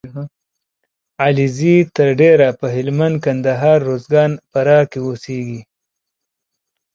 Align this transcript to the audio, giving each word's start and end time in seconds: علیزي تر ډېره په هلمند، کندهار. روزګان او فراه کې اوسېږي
علیزي 1.25 1.75
تر 1.95 2.07
ډېره 2.21 2.47
په 2.59 2.67
هلمند، 2.75 3.15
کندهار. 3.25 3.77
روزګان 3.89 4.31
او 4.37 4.45
فراه 4.51 4.83
کې 4.91 4.99
اوسېږي 5.05 5.61